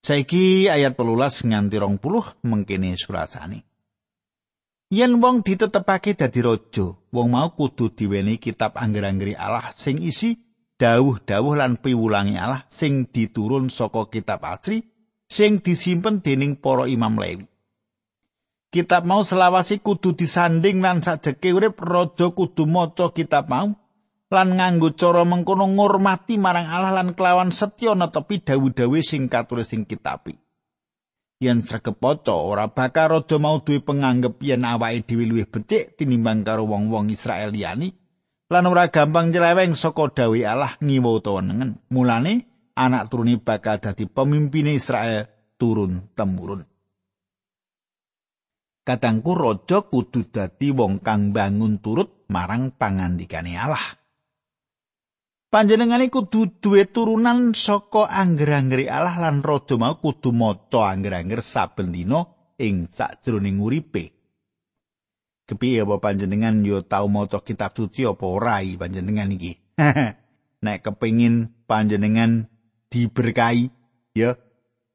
Saiki 0.03 0.67
ayat 0.67 0.99
13 0.99 1.47
nganti 1.47 1.79
20 1.79 2.43
mengkene 2.43 2.91
surasane. 2.99 3.63
Yen 4.91 5.17
wong 5.23 5.41
ditetepake 5.41 6.13
dadi 6.13 6.43
raja, 6.43 6.93
wong 7.09 7.27
mau 7.33 7.49
kudu 7.55 7.95
diweni 7.95 8.37
kitab 8.37 8.75
angger-anggeri 8.75 9.33
Allah 9.33 9.71
sing 9.73 9.97
isi 10.03 10.37
dawuh-dawuh 10.77 11.55
lan 11.55 11.79
piwulangi 11.79 12.35
Allah 12.35 12.67
sing 12.67 13.07
diturun 13.09 13.71
saka 13.71 14.11
kitab 14.11 14.43
asri 14.43 14.83
sing 15.31 15.63
disimpen 15.63 16.19
dening 16.21 16.59
para 16.59 16.85
imam 16.85 17.15
Lewi. 17.15 17.52
Kitab 18.73 19.05
mau 19.05 19.21
selawasi 19.21 19.85
kudu 19.85 20.17
disanding 20.17 20.81
lan 20.81 21.05
sajeke 21.05 21.53
urip 21.53 21.77
raja 21.77 22.33
kudu 22.33 22.65
maca 22.65 23.13
kitab 23.13 23.45
mau 23.45 23.69
lan 24.33 24.57
nganggo 24.57 24.97
cara 24.97 25.21
mengkono 25.21 25.69
ngurmati 25.69 26.41
marang 26.41 26.65
Allah 26.65 26.89
lan 26.89 27.13
kelawan 27.13 27.53
setya 27.53 27.93
netepi 27.93 28.41
dawuh-dawuh 28.41 29.05
sing 29.05 29.29
katulis 29.29 29.69
sing 29.69 29.85
kitabi. 29.85 30.33
yen 31.37 31.61
sregep 31.61 32.01
paca 32.01 32.33
ora 32.33 32.65
bakal 32.73 33.21
raja 33.21 33.37
mau 33.37 33.61
duwe 33.61 33.77
penganggep 33.77 34.41
yen 34.41 34.65
awake 34.65 35.05
dhewe 35.05 35.29
luwih 35.29 35.45
becik 35.45 35.93
tinimbang 35.93 36.41
karo 36.41 36.65
wong-wong 36.65 37.13
Israel 37.13 37.53
liyani 37.53 37.93
lan 38.49 38.65
ora 38.65 38.89
gampang 38.89 39.29
nyeleweng 39.29 39.77
saka 39.77 40.09
dawe 40.17 40.39
Allah 40.49 40.73
ngiwa 40.81 41.09
utawa 41.13 41.45
nengen 41.45 41.77
mulane 41.93 42.49
anak 42.73 43.11
turuni 43.11 43.37
bakal 43.37 43.77
dadi 43.77 44.09
pemimpin 44.09 44.71
Israel 44.71 45.29
turun 45.61 46.09
temurun 46.17 46.72
Kadangku 48.83 49.31
raja 49.31 49.87
kudu 49.87 50.27
dadi 50.27 50.75
wong 50.75 50.99
kang 50.99 51.31
bangun 51.31 51.79
turut 51.79 52.27
marang 52.27 52.75
pangandikane 52.75 53.55
Allah. 53.55 54.03
panjenengane 55.53 56.09
kudu 56.09 56.57
duwe 56.57 56.89
turunan 56.89 57.53
saka 57.53 58.09
angger-anggere 58.09 58.89
Allah 58.89 59.21
lan 59.21 59.45
raja 59.45 59.77
mau 59.77 60.01
kudu 60.01 60.33
maca 60.33 60.89
angger-angger 60.89 61.45
saben 61.45 61.93
dina 61.93 62.25
ing 62.57 62.89
sakjroning 62.89 63.61
uripe. 63.61 64.17
Kepiye 65.45 65.85
apa 65.85 66.01
panjenengan 66.01 66.65
yo 66.65 66.81
tau 66.81 67.05
maca 67.05 67.45
kitab 67.45 67.77
suci 67.77 68.01
apa 68.09 68.25
ora 68.25 68.65
iki 68.65 68.81
panjenengan 68.81 69.29
iki? 69.29 69.53
Nek 70.65 70.77
kepengin 70.81 71.53
panjenengan 71.69 72.49
diberkahi 72.89 73.69
ya 74.17 74.39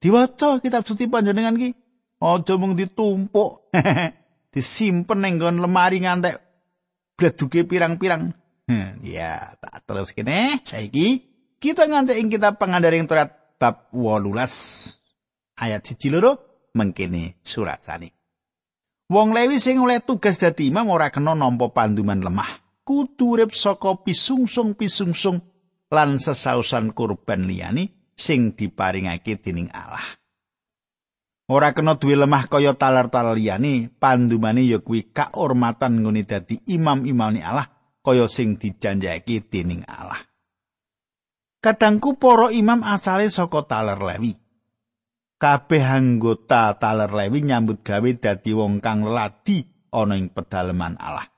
diwaca 0.02 0.58
kitab 0.58 0.82
suci 0.82 1.06
panjenengan 1.06 1.54
iki. 1.54 1.70
Aja 2.18 2.54
mung 2.58 2.74
ditumpuk. 2.74 3.70
disimpen 4.48 5.22
ning 5.22 5.38
lemari 5.38 6.02
ngantek 6.02 6.40
bleduke 7.14 7.62
pirang-pirang 7.68 8.32
Hmm, 8.68 9.00
ya, 9.00 9.56
tak 9.56 9.88
terus 9.88 10.12
kene. 10.12 10.60
Saiki 10.60 11.24
kita 11.56 11.88
ngancik 11.88 12.20
ing 12.20 12.28
kitab 12.28 12.60
pangandaring 12.60 13.08
Torat 13.08 13.56
bab 13.56 13.88
18 13.96 14.28
ayat 15.56 15.80
1 15.80 16.12
loro 16.12 16.36
mengkene 16.76 17.40
surat 17.40 17.80
sani. 17.80 18.12
Wong 19.08 19.32
Lewi 19.32 19.56
sing 19.56 19.80
oleh 19.80 20.04
tugas 20.04 20.36
dadi 20.36 20.68
imam 20.68 20.84
ora 20.92 21.08
kena 21.08 21.32
nampa 21.32 21.72
panduman 21.72 22.20
lemah. 22.20 22.84
Kudu 22.84 23.40
urip 23.40 23.56
saka 23.56 24.04
pisungsung-pisungsung 24.04 25.40
lan 25.88 26.20
sesausan 26.20 26.92
kurban 26.92 27.48
liyane 27.48 28.12
sing 28.12 28.52
diparingake 28.52 29.40
dening 29.40 29.72
Allah. 29.72 30.17
Ora 31.48 31.72
kena 31.72 31.96
duwe 31.96 32.12
lemah 32.12 32.44
kaya 32.44 32.76
talar-talar 32.76 33.32
liyane, 33.32 33.88
pandumane 33.96 34.68
ya 34.68 34.84
kuwi 34.84 35.08
kaurmatan 35.16 36.04
ngene 36.04 36.28
dadi 36.28 36.60
imam-imane 36.68 37.40
Allah 37.40 37.72
kaya 38.04 38.28
sing 38.28 38.60
dijanjake 38.60 39.48
dening 39.48 39.80
Allah. 39.88 40.28
Kadangku 41.64 42.20
para 42.20 42.52
imam 42.52 42.84
asale 42.84 43.32
saka 43.32 43.64
taler 43.64 43.96
Lewi. 43.96 44.36
Kabeh 45.40 45.84
anggota 45.88 46.76
taler 46.76 47.10
Lewi 47.10 47.40
nyambut 47.40 47.80
gawe 47.80 48.10
dadi 48.20 48.52
wong 48.52 48.84
kang 48.84 49.08
ladi 49.08 49.64
ana 49.88 50.20
ing 50.20 50.28
pedalaman 50.28 51.00
Allah. 51.00 51.32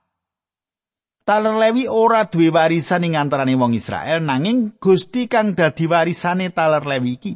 Taler 1.22 1.54
Lewi 1.54 1.86
ora 1.86 2.26
duwe 2.26 2.50
warisan 2.50 3.06
ing 3.06 3.14
antaraning 3.14 3.62
wong 3.62 3.78
Israel 3.78 4.26
nanging 4.26 4.74
Gusti 4.82 5.30
kang 5.30 5.54
dadi 5.54 5.86
warisane 5.86 6.50
taler 6.50 6.82
Lewi 6.82 7.14
iki. 7.14 7.32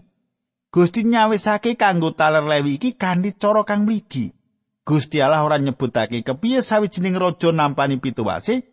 Gusti 0.75 1.05
nyawisake 1.05 1.79
kanggo 1.79 2.11
taler 2.11 2.43
Lewi 2.43 2.75
iki 2.75 2.99
kanthi 2.99 3.31
cara 3.39 3.63
kang 3.63 3.87
mligi. 3.87 4.35
Gusti 4.83 5.23
Allah 5.23 5.47
ora 5.47 5.59
nyebutake 5.59 6.23
kepiye 6.27 6.63
sawijining 6.63 7.15
raja 7.15 7.53
nampani 7.53 7.97
pituwase 7.97 8.67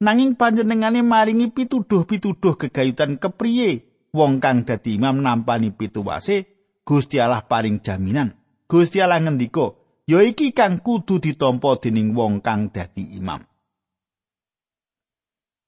nanging 0.00 0.38
panjenengane 0.38 1.02
maringi 1.02 1.50
pituduh-pituduh 1.50 2.54
gegayutan 2.54 3.18
kepriye 3.18 3.82
wong 4.14 4.38
kang 4.38 4.62
dadi 4.62 4.94
imam 4.94 5.18
nampani 5.18 5.74
pituwase 5.74 6.46
Gusti 6.86 7.18
Allah 7.18 7.42
paring 7.42 7.82
jaminan. 7.82 8.38
Gusti 8.70 9.02
Allah 9.02 9.18
ngendika 9.18 9.74
ya 10.06 10.22
iki 10.22 10.54
kang 10.54 10.78
kudu 10.78 11.18
ditampa 11.18 11.82
dening 11.82 12.14
wong 12.14 12.38
kang 12.38 12.70
dadi 12.70 13.18
imam. 13.18 13.42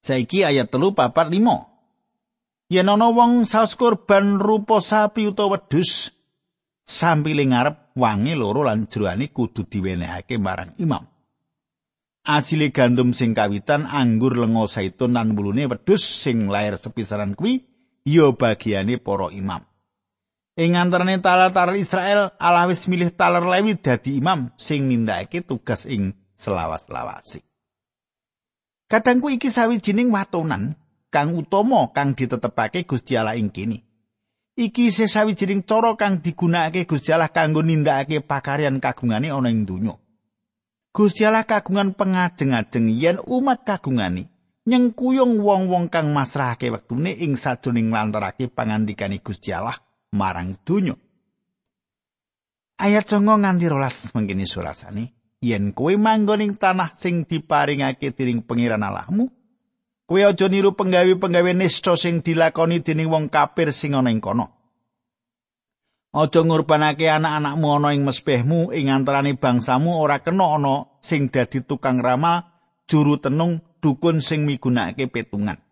Saiki 0.07 0.46
ayat 0.46 0.70
telu 0.70 0.94
papat 0.94 1.35
limo 1.35 1.69
Yen 2.70 2.87
ana 2.87 3.11
wong 3.11 3.50
saus 3.50 3.74
korban 3.74 4.38
rupa 4.38 4.78
sapi 4.78 5.26
utawa 5.26 5.59
wedhus 5.59 6.14
sampile 6.87 7.42
ngarep 7.42 7.98
wangi 7.98 8.38
loro 8.38 8.62
lan 8.62 8.87
jerone 8.87 9.35
kudu 9.35 9.66
diwenehake 9.66 10.38
marang 10.38 10.78
imam. 10.78 11.02
Asile 12.22 12.70
gandum 12.70 13.11
sing 13.11 13.35
kawitan 13.35 13.90
anggur 13.90 14.38
lenga 14.38 14.70
saitun 14.70 15.18
lan 15.18 15.35
mulune 15.35 15.66
wedhus 15.66 16.06
sing 16.06 16.46
lair 16.46 16.78
sepisaran 16.78 17.35
kuwi 17.35 17.66
ya 18.06 18.30
bagiane 18.30 19.02
para 19.02 19.35
imam. 19.35 19.66
Ing 20.54 20.78
antarane 20.78 21.18
talar-talar 21.18 21.74
Israel 21.74 22.30
Allah 22.38 22.70
wis 22.70 22.87
milih 22.87 23.11
talar 23.18 23.42
Lewi 23.42 23.83
dadi 23.83 24.14
imam 24.14 24.54
sing 24.54 24.87
nindakake 24.87 25.42
tugas 25.42 25.90
ing 25.90 26.14
selawas-lawasi 26.38 27.42
Kadangku 28.90 29.30
iki 29.30 29.54
sawijining 29.54 30.11
watonan 30.11 30.74
kang 31.11 31.35
utama 31.35 31.90
kang 31.92 32.14
ditetepake 32.14 32.87
Gusti 32.87 33.18
Allah 33.18 33.37
ing 33.37 33.51
kene. 33.51 33.83
Iki 34.57 34.94
sesawijining 34.94 35.66
cara 35.66 35.94
kang 35.99 36.23
digunakake 36.23 36.87
Gusti 36.87 37.11
Allah 37.11 37.35
kanggo 37.35 37.62
nindakake 37.62 38.23
pakaryan 38.23 38.79
kagungane 38.79 39.31
ana 39.35 39.51
ing 39.51 39.66
donya. 39.66 39.99
Gusti 40.90 41.23
Allah 41.27 41.46
kagungan 41.46 41.94
pengajeng-ajeng 41.94 42.90
yen 42.90 43.18
umat 43.23 43.62
kagungani 43.62 44.27
nyengkuyung 44.66 45.38
wong-wong 45.38 45.87
kang 45.90 46.11
masrahake 46.11 46.70
wektune 46.70 47.14
ing 47.14 47.38
sajroning 47.38 47.90
lantarake 47.90 48.51
pangandikane 48.51 49.23
Gusti 49.23 49.55
Allah 49.55 49.79
marang 50.14 50.59
donya. 50.66 50.94
Ayat 52.81 53.07
9 53.07 53.23
nganti 53.23 53.68
12 53.68 54.16
mangkene 54.16 54.44
surasane 54.49 55.05
yen 55.40 55.73
kowe 55.73 55.92
manggon 55.96 56.44
ing 56.44 56.55
tanah 56.57 56.92
sing 56.92 57.25
diparingake 57.25 58.12
dening 58.12 58.44
pangeran 58.44 58.85
Allahmu 58.85 59.39
kowe 60.11 60.27
aja 60.27 60.51
niru 60.51 60.75
penggawe-penggawe 60.75 61.55
nista 61.55 61.94
sing 61.94 62.18
dilakoni 62.18 62.83
dening 62.83 63.07
wong 63.07 63.31
kafir 63.31 63.70
sing 63.70 63.94
ana 63.94 64.11
ing 64.11 64.18
kono. 64.18 64.51
Aja 66.11 66.42
ngurbanake 66.42 67.07
anak-anakmu 67.07 67.66
ana 67.70 67.94
ing 67.94 68.03
mespehmu 68.03 68.75
ing 68.75 68.90
antaraning 68.90 69.38
bangsamu 69.38 69.94
ora 70.03 70.18
kena 70.18 70.59
ana 70.59 70.90
sing 70.99 71.31
dadi 71.31 71.62
tukang 71.62 72.03
ramal, 72.03 72.42
juru 72.90 73.23
tenung, 73.23 73.62
dukun 73.79 74.18
sing 74.18 74.42
migunakake 74.51 75.07
petungan. 75.07 75.62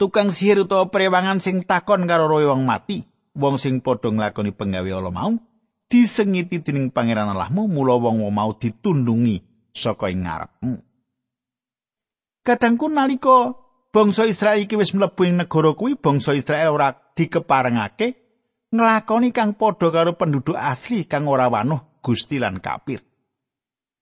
Tukang 0.00 0.32
sihir 0.32 0.64
utawa 0.64 0.88
prewangan 0.88 1.44
sing 1.44 1.68
takon 1.68 2.08
karo 2.08 2.32
roe 2.32 2.48
wong 2.48 2.64
mati, 2.64 3.04
wong 3.36 3.60
sing 3.60 3.84
padha 3.84 4.08
nglakoni 4.08 4.56
penggawe 4.56 4.88
ala 4.88 5.12
mau, 5.12 5.36
disengiti 5.92 6.64
dening 6.64 6.88
pangeran 6.88 7.28
Allahmu, 7.28 7.68
mula 7.68 8.00
wong 8.00 8.24
mau 8.32 8.56
ditundungi 8.56 9.68
saka 9.76 10.08
ing 10.08 10.24
ngarepmu. 10.24 10.91
Kadangku 12.42 12.90
nalika 12.90 13.54
bangsa 13.94 14.26
Israel 14.26 14.58
iki 14.58 14.74
wis 14.74 14.90
mlebu 14.98 15.30
ing 15.30 15.38
negara 15.38 15.78
kuwi 15.78 15.94
bangsa 15.94 16.34
Israel 16.34 16.74
ora 16.74 16.90
dikeparengake 16.90 18.18
nglakoni 18.74 19.30
kang 19.30 19.54
padha 19.54 19.94
karo 19.94 20.18
penduduk 20.18 20.58
asli 20.58 21.06
kang 21.06 21.30
ora 21.30 21.46
wanuh 21.46 22.02
Gusti 22.02 22.42
lan 22.42 22.58
kafir. 22.58 22.98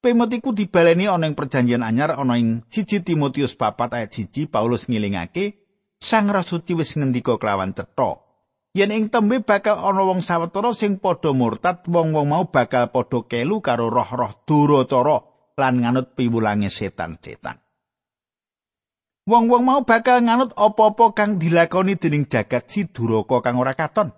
Pemotiku 0.01 0.57
dibaleni 0.57 1.05
ana 1.05 1.29
ing 1.29 1.37
perjanjian 1.37 1.85
anyar 1.85 2.17
ana 2.17 2.41
ing 2.41 2.65
1 2.65 3.05
Timotius 3.05 3.61
4 3.61 3.93
ayat 3.93 4.09
1 4.09 4.49
Paulus 4.49 4.89
ngilingake 4.89 5.61
Sang 6.01 6.33
Rasuci 6.33 6.73
wis 6.73 6.97
ngendika 6.97 7.37
kelawan 7.37 7.77
cetha 7.77 8.25
yen 8.73 8.89
ing 8.89 9.13
tembe 9.13 9.45
bakal 9.45 9.77
ana 9.77 10.01
wong 10.01 10.25
sawetara 10.25 10.73
sing 10.73 10.97
padha 10.97 11.37
murtad 11.37 11.85
wong-wong 11.85 12.25
mau 12.25 12.49
bakal 12.49 12.89
padha 12.89 13.29
kelu 13.29 13.61
karo 13.61 13.93
roh-roh 13.93 14.33
duracara 14.49 15.29
lan 15.61 15.85
nganut 15.85 16.17
piwulange 16.17 16.73
setan-setan. 16.73 17.61
Wong-wong 19.31 19.63
mau 19.63 19.81
bakal 19.87 20.27
nganut 20.27 20.51
apa-apa 20.59 21.15
kang 21.15 21.39
dilakoni 21.39 21.95
dening 21.95 22.27
jagat 22.27 22.67
si 22.67 22.91
duraka 22.91 23.39
kang 23.47 23.63
ora 23.63 23.79
katon. 23.79 24.11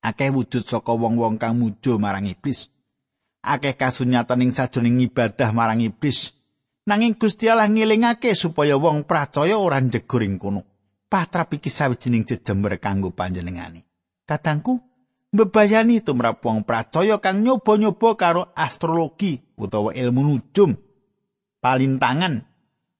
Akeh 0.00 0.32
wujud 0.32 0.64
saka 0.64 0.96
wong-wong 0.96 1.36
kang 1.36 1.60
mujo 1.60 2.00
marang 2.00 2.24
iblis. 2.24 2.72
Akeh 3.44 3.76
kasunyatan 3.76 4.48
ing 4.48 4.50
sajroning 4.56 5.04
ibadah 5.04 5.52
marang 5.52 5.84
iblis. 5.84 6.32
Nanging 6.88 7.20
Gusti 7.20 7.52
Allah 7.52 7.68
ngilingake 7.68 8.32
supaya 8.32 8.80
wong 8.80 9.04
percaya 9.04 9.60
ora 9.60 9.76
njegur 9.76 10.24
ing 10.24 10.40
kono. 10.40 10.64
patrap 11.08 11.54
iki 11.54 11.70
sawijining 11.70 12.26
jejember 12.26 12.78
kanggo 12.82 13.14
panjenengane. 13.14 13.86
Kadangku 14.26 14.82
mbebayani 15.32 16.02
tumrap 16.02 16.42
wong 16.42 16.66
pracaya 16.66 17.18
kang 17.22 17.42
nyoba-nyoba 17.46 18.18
karo 18.18 18.42
astrologi 18.54 19.40
utawa 19.56 19.94
ilmu 19.94 20.22
nujum. 20.22 20.74
Palintangan 21.62 22.45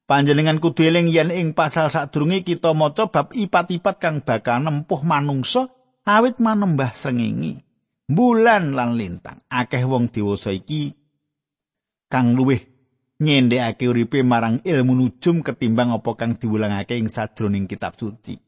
panjenengan 0.06 0.62
kudu 0.62 0.86
eling 0.86 1.10
yen 1.10 1.34
ing 1.34 1.52
pasal 1.52 1.90
sadurunge 1.90 2.46
kita 2.46 2.72
maca 2.72 3.10
bab 3.10 3.34
ipat-ipat 3.34 3.96
kang 3.98 4.16
bakal 4.22 4.62
nempuh 4.62 5.02
manungsa 5.02 5.68
awit 6.06 6.38
manembah 6.38 6.94
srengenge. 6.94 7.66
Bulan 8.06 8.78
lan 8.78 8.94
lintang 8.94 9.42
akeh 9.50 9.82
wong 9.82 10.14
dewasa 10.14 10.54
iki 10.54 10.94
kang 12.06 12.38
luwih 12.38 12.62
nyendhekake 13.18 13.90
uripe 13.90 14.22
marang 14.22 14.62
ilmu 14.62 14.94
nujum 14.94 15.42
ketimbang 15.42 15.90
apa 15.90 16.14
kang 16.14 16.38
diwulangake 16.38 16.94
ing 16.94 17.10
sadroning 17.10 17.66
kitab 17.66 17.98
suci. 17.98 18.38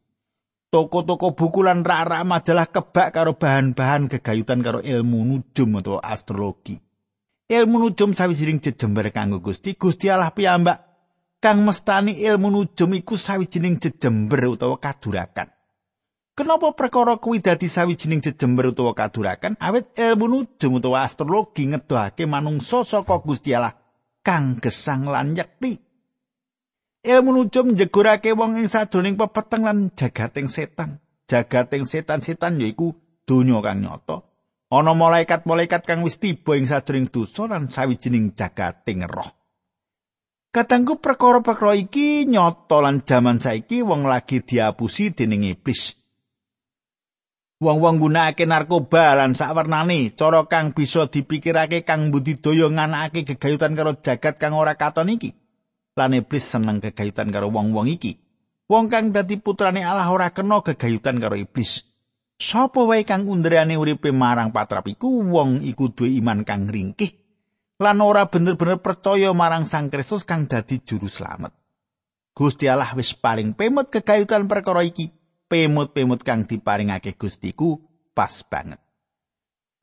Toko-toko 0.68 1.32
buku 1.32 1.64
lan 1.64 1.80
rak-rak 1.80 2.28
majalah 2.28 2.68
kebak 2.68 3.16
karo 3.16 3.40
bahan-bahan 3.40 4.06
gegayutan 4.06 4.60
karo 4.60 4.84
ilmu 4.84 5.24
nujum 5.24 5.80
atau 5.80 5.96
astrologi. 5.96 6.76
Ilmu 7.48 7.88
nujum 7.88 8.12
sawijining 8.12 8.60
jejember 8.60 9.08
kanggo 9.08 9.40
Gusti, 9.40 9.72
Gusti 9.80 10.12
Allah 10.12 10.28
piyambak 10.28 10.87
kang 11.38 11.62
mestani 11.62 12.18
ilmu 12.18 12.50
nujum 12.50 12.94
iku 12.98 13.14
sawijining 13.14 13.78
jejember 13.78 14.50
utawa 14.50 14.78
kadurakan. 14.82 15.54
Kenapa 16.34 16.70
perkara 16.74 17.18
kuwi 17.18 17.42
dadi 17.42 17.66
sawijining 17.70 18.22
jejember 18.22 18.74
utawa 18.74 18.94
kadurakan? 18.94 19.54
Awit 19.58 19.94
ilmu 19.98 20.26
nujum 20.28 20.82
utawa 20.82 21.06
astrologi 21.06 21.66
ngedohake 21.70 22.26
manungsa 22.26 22.82
saka 22.82 23.18
Gusti 23.22 23.54
Allah 23.54 23.74
kang 24.22 24.58
gesang 24.58 25.06
lan 25.06 25.38
yekti. 25.38 25.78
Ilmu 27.06 27.30
nujum 27.30 27.78
njegurake 27.78 28.34
wong 28.34 28.58
ing 28.58 28.66
sadroning 28.66 29.14
pepeteng 29.14 29.62
lan 29.62 29.94
jagating 29.94 30.50
setan. 30.50 30.98
Jagating 31.30 31.86
setan-setan 31.86 32.58
yaiku 32.58 32.98
donya 33.22 33.62
kang 33.62 33.78
nyata. 33.86 34.26
Ana 34.68 34.92
malaikat-malaikat 34.92 35.86
kang 35.86 36.02
wis 36.02 36.18
tiba 36.18 36.58
ing 36.58 36.66
sadroning 36.66 37.06
dosa 37.06 37.46
lan 37.46 37.70
sawijining 37.70 38.34
jagating 38.34 39.06
roh. 39.06 39.37
Katangku 40.48 40.96
perkara-perkara 40.96 41.76
iki 41.76 42.24
nyata 42.24 42.80
lan 42.80 43.04
jaman 43.04 43.36
saiki 43.36 43.84
wong 43.84 44.08
lagi 44.08 44.40
diapusi 44.40 45.12
dening 45.12 45.44
iblis. 45.44 45.92
Wong-wong 47.60 48.00
gunakake 48.00 48.48
narkoba 48.48 49.12
lan 49.12 49.36
sakwernane 49.36 50.16
cara 50.16 50.48
kang 50.48 50.72
bisa 50.72 51.10
dipikirake 51.10 51.84
kang 51.84 52.08
budidaya 52.08 52.70
nganakake 52.70 53.28
gegayutan 53.34 53.76
karo 53.76 54.00
jagat 54.00 54.40
kang 54.40 54.56
ora 54.56 54.78
katon 54.78 55.12
iki. 55.12 55.36
lan 55.98 56.14
iblis 56.14 56.46
seneng 56.46 56.78
gegayutan 56.78 57.28
karo 57.34 57.50
wong-wong 57.50 57.90
iki. 57.90 58.16
Wong 58.70 58.86
kang 58.86 59.10
dadi 59.10 59.36
putrane 59.42 59.82
Allah 59.82 60.06
ora 60.08 60.30
kena 60.30 60.62
gegayutan 60.62 61.18
karo 61.18 61.34
iblis. 61.34 61.82
Sapa 62.38 62.86
wae 62.86 63.02
kang 63.02 63.26
undurane 63.26 63.74
uripe 63.74 64.14
marang 64.14 64.54
patrap 64.54 64.86
iku 64.86 65.10
wong 65.26 65.60
iku 65.66 65.90
duwe 65.90 66.14
iman 66.22 66.46
kang 66.46 66.70
ringkih 66.70 67.27
lan 67.78 68.02
ora 68.02 68.26
bener-bener 68.26 68.82
percaya 68.82 69.30
marang 69.30 69.64
Sang 69.64 69.86
Kristus 69.86 70.26
kang 70.26 70.50
dadi 70.50 70.82
juru 70.82 71.06
slamet. 71.06 71.54
Gusti 72.34 72.66
Allah 72.66 72.90
wis 72.94 73.14
paling 73.14 73.54
pemut 73.54 73.90
kegayutan 73.90 74.46
perkara 74.46 74.82
iki. 74.82 75.10
Pemut-pemut 75.48 76.20
kang 76.20 76.44
diparingake 76.44 77.16
Gustiku 77.16 77.80
pas 78.12 78.44
banget. 78.44 78.76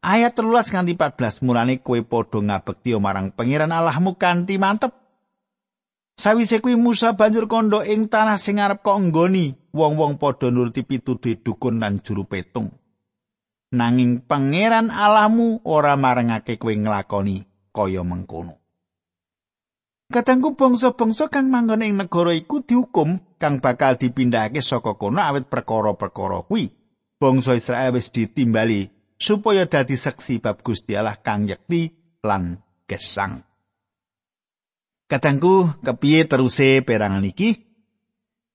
Ayat 0.06 0.38
13 0.38 0.78
nganti 0.78 0.94
14 0.94 1.42
mulane 1.42 1.82
kowe 1.82 1.98
padha 2.06 2.38
ngabekti 2.38 2.94
marang 3.02 3.34
pangeran 3.34 3.74
Allahmu 3.74 4.14
kanthi 4.22 4.62
mantep 4.62 4.94
Sawise 6.16 6.64
kuwi 6.64 6.80
Musa 6.80 7.18
banjur 7.18 7.50
kondo 7.50 7.84
ing 7.84 8.08
tanah 8.08 8.40
sing 8.40 8.64
arep 8.64 8.86
nggoni, 8.88 9.52
wong-wong 9.76 10.16
padha 10.16 10.48
nuruti 10.48 10.88
pituduhe 10.88 11.44
dukun 11.44 11.84
lan 11.84 12.00
juru 12.00 12.24
petung. 12.24 12.72
Nanging 13.76 14.24
pangeran 14.24 14.94
alamu 14.94 15.60
ora 15.68 16.00
marengake 16.00 16.56
kowe 16.56 16.72
nglakoni 16.72 17.55
kaya 17.76 18.08
mengkono. 18.08 18.64
Katangku 20.08 20.56
bangsa-bangsa 20.56 21.28
kang 21.28 21.52
manggon 21.52 21.84
ing 21.84 22.00
negara 22.00 22.32
iku 22.32 22.64
dihukum 22.64 23.20
kang 23.36 23.60
bakal 23.60 24.00
dipindahake 24.00 24.64
saka 24.64 24.96
kono 24.96 25.20
awit 25.20 25.52
perkara-perkara 25.52 26.48
kuwi. 26.48 26.72
Bangsa 27.20 27.58
Israel 27.58 28.00
wis 28.00 28.14
ditimbali 28.14 28.88
supaya 29.20 29.68
dadi 29.68 29.98
saksi 29.98 30.40
bab 30.40 30.62
Gusti 30.62 30.94
Allah 30.94 31.20
kang 31.20 31.50
yekti 31.50 31.92
lan 32.24 32.62
gesang. 32.88 33.44
Katangku 35.10 35.74
kepiye 35.82 36.30
teruse 36.30 36.86
perangan 36.86 37.26
iki? 37.26 37.66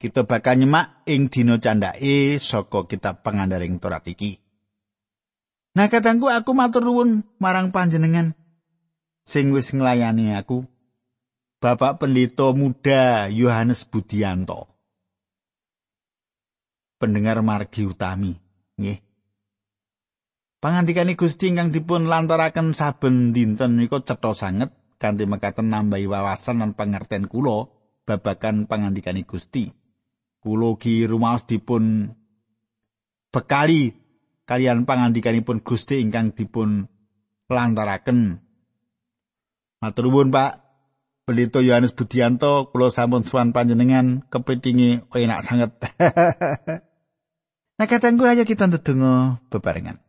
Kita 0.00 0.24
bakal 0.24 0.64
nyemak 0.64 1.04
ing 1.04 1.28
dina 1.28 1.61
candake 1.61 2.40
saka 2.40 2.88
kitab 2.88 3.20
pangandaring 3.20 3.76
Torat 3.83 4.06
iki. 4.09 4.38
Nah 5.76 5.87
katangku 5.92 6.30
aku 6.30 6.56
matur 6.56 6.88
nuwun 6.88 7.26
marang 7.42 7.68
panjenengan 7.68 8.38
sing 9.24 9.54
wis 9.54 9.72
nglayani 9.74 10.37
aku. 10.37 10.64
Bapak 11.61 12.00
Pendeta 12.00 12.56
Muda 12.56 13.28
Yohanes 13.28 13.85
Budianto. 13.85 14.64
Pendengar 16.96 17.44
margi 17.44 17.85
utami, 17.85 18.33
nggih. 18.80 19.00
Pangandikane 20.61 21.16
Gusti 21.16 21.48
ingkang 21.48 21.72
dipun 21.72 22.04
lantaraken 22.09 22.76
saben 22.76 23.33
dinten 23.33 23.80
nika 23.80 24.04
cetha 24.04 24.37
sanget 24.37 24.76
kanthi 25.00 25.24
mekaten 25.24 25.72
nambahi 25.72 26.04
wawasan 26.04 26.61
lan 26.61 26.76
pangerten 26.76 27.24
kula 27.24 27.72
babagan 28.04 28.68
pangandikane 28.68 29.24
Gusti. 29.24 29.72
Kula 30.40 30.76
ki 30.76 31.09
rumaos 31.09 31.48
dipun 31.48 32.12
bekali 33.33 33.96
kalian 34.44 34.85
pangandikanipun 34.85 35.64
Gusti 35.64 36.00
ingkang 36.04 36.37
dipun 36.37 36.85
lantaraken. 37.48 38.44
Matur 39.81 40.12
nuwun 40.12 40.29
Pak 40.29 40.61
Pelito 41.25 41.64
Yohanes 41.64 41.97
Budianto, 41.97 42.69
kula 42.69 42.93
sampun 42.93 43.25
suwan 43.25 43.57
panjenengan 43.57 44.21
kepitingi 44.29 45.09
enak 45.09 45.40
sanget. 45.40 45.73
nah 47.81 47.87
katangku 47.88 48.29
ayo 48.29 48.45
kita 48.45 48.69
ndedonga 48.69 49.40
bebarengan. 49.49 50.05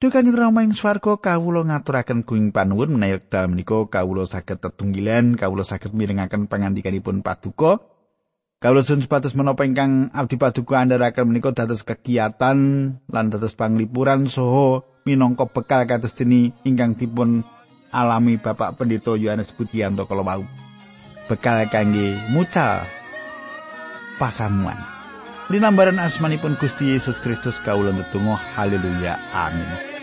Duh 0.00 0.08
Kanjeng 0.08 0.32
Rama 0.32 0.64
ing 0.64 0.72
swarga 0.72 1.20
kawula 1.20 1.68
ngaturaken 1.68 2.24
kuing 2.24 2.56
panuwun 2.56 2.96
menawi 2.96 3.20
dalem 3.28 3.52
menika 3.52 3.84
kawula 3.84 4.24
saged 4.24 4.64
tetunggilan, 4.64 5.36
kawula 5.36 5.60
saged 5.60 5.92
mirengaken 5.92 6.48
pangandikanipun 6.48 7.20
paduka. 7.20 7.84
Kawula 8.64 8.80
sun 8.80 9.04
sepatus 9.04 9.36
menapa 9.36 9.68
ingkang 9.68 10.08
abdi 10.16 10.40
paduka 10.40 10.80
andharaken 10.80 11.28
menika 11.28 11.52
dados 11.52 11.84
kegiatan 11.84 12.56
lan 12.96 13.26
dados 13.28 13.52
panglipuran 13.60 14.24
saha 14.24 14.80
minangka 15.04 15.52
bekal 15.52 15.84
kados 15.84 16.16
dene 16.16 16.56
ingkang 16.64 16.96
dipun 16.96 17.44
alami 17.94 18.34
Bapak 18.42 18.74
Pendeta 18.74 19.14
Yohanes 19.14 19.54
Budianto 19.54 20.02
kala 20.10 20.26
wau. 20.26 20.42
Bekal 21.30 21.70
kangge 21.70 22.18
mucal 22.34 22.82
pasamuan. 24.18 24.76
Linambaran 25.48 26.02
asmanipun 26.02 26.58
Gusti 26.58 26.90
Yesus 26.90 27.22
Kristus 27.22 27.62
kawula 27.62 27.94
ndedonga 27.94 28.34
haleluya 28.58 29.20
amin 29.32 29.93